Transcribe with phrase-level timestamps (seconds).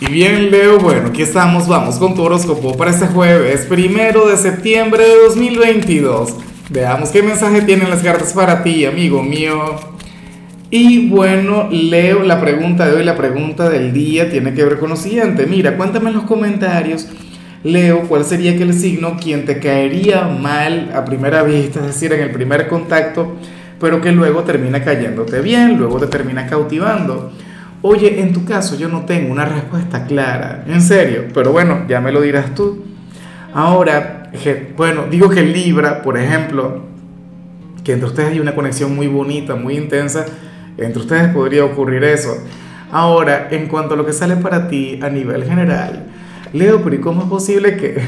[0.00, 4.36] Y bien, Leo, bueno, aquí estamos, vamos con tu horóscopo para este jueves, primero de
[4.36, 6.34] septiembre de 2022.
[6.70, 9.76] Veamos qué mensaje tienen las cartas para ti, amigo mío.
[10.68, 14.90] Y bueno, Leo, la pregunta de hoy, la pregunta del día tiene que ver con
[14.90, 15.46] lo siguiente.
[15.46, 17.06] Mira, cuéntame en los comentarios,
[17.62, 22.20] Leo, cuál sería aquel signo quien te caería mal a primera vista, es decir, en
[22.20, 23.36] el primer contacto,
[23.78, 27.30] pero que luego termina cayéndote bien, luego te termina cautivando.
[27.86, 32.00] Oye, en tu caso yo no tengo una respuesta clara, en serio, pero bueno, ya
[32.00, 32.82] me lo dirás tú.
[33.52, 34.30] Ahora,
[34.74, 36.80] bueno, digo que Libra, por ejemplo,
[37.84, 40.24] que entre ustedes hay una conexión muy bonita, muy intensa,
[40.78, 42.34] entre ustedes podría ocurrir eso.
[42.90, 46.06] Ahora, en cuanto a lo que sale para ti a nivel general,
[46.54, 47.98] Leo, pero ¿y cómo es posible que,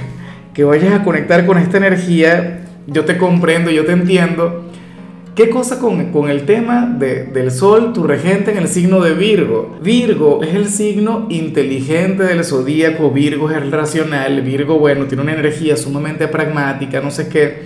[0.54, 2.60] que vayas a conectar con esta energía?
[2.86, 4.70] Yo te comprendo, yo te entiendo,
[5.36, 9.76] ¿Qué cosa con, el tema del Sol, tu regente en el signo de Virgo?
[9.82, 15.34] Virgo es el signo inteligente del zodíaco, Virgo es el racional, Virgo, bueno, tiene una
[15.34, 17.64] energía sumamente pragmática, no sé qué.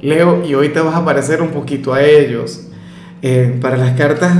[0.00, 2.66] Leo, y hoy te vas a parecer un poquito a ellos.
[3.22, 4.36] Eh, para las cartas,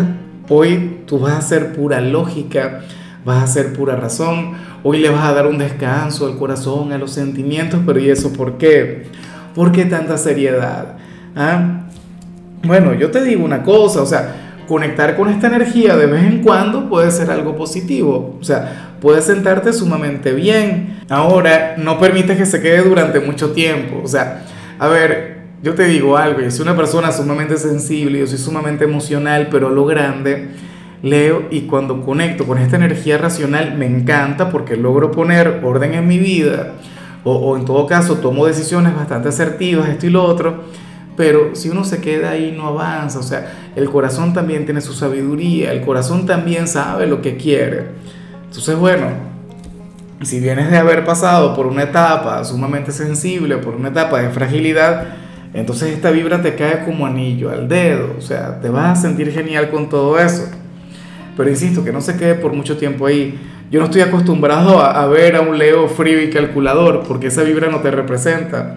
[0.49, 2.81] hoy tú vas a ser pura lógica,
[3.25, 6.99] vas a ser pura razón, hoy le vas a dar un descanso al corazón, a
[6.99, 9.05] los sentimientos, pero ¿y eso por qué?
[9.55, 10.97] ¿Por qué tanta seriedad?
[11.37, 11.86] ¿Ah?
[12.67, 16.43] Bueno, yo te digo una cosa, o sea, conectar con esta energía de vez en
[16.43, 20.99] cuando puede ser algo positivo, o sea, puedes sentarte sumamente bien.
[21.09, 24.43] Ahora, no permites que se quede durante mucho tiempo, o sea,
[24.79, 28.85] a ver, yo te digo algo, yo soy una persona sumamente sensible, yo soy sumamente
[28.85, 30.49] emocional, pero lo grande,
[31.03, 36.09] leo y cuando conecto con esta energía racional me encanta porque logro poner orden en
[36.09, 36.73] mi vida,
[37.23, 40.65] o, o en todo caso tomo decisiones bastante asertivas, esto y lo otro
[41.17, 44.93] pero si uno se queda ahí no avanza, o sea, el corazón también tiene su
[44.93, 47.87] sabiduría, el corazón también sabe lo que quiere.
[48.45, 49.07] Entonces, bueno,
[50.23, 55.05] si vienes de haber pasado por una etapa sumamente sensible, por una etapa de fragilidad,
[55.55, 59.33] entonces esta vibra te cae como anillo al dedo, o sea, te vas a sentir
[59.33, 60.49] genial con todo eso.
[61.37, 63.39] Pero insisto, que no se quede por mucho tiempo ahí.
[63.71, 67.43] Yo no estoy acostumbrado a, a ver a un Leo frío y calculador, porque esa
[67.43, 68.77] vibra no te representa.